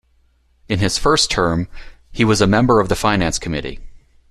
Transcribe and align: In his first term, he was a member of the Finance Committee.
In 0.67 0.79
his 0.79 0.97
first 0.97 1.29
term, 1.29 1.67
he 2.11 2.25
was 2.25 2.41
a 2.41 2.47
member 2.47 2.79
of 2.79 2.89
the 2.89 2.95
Finance 2.95 3.37
Committee. 3.37 3.79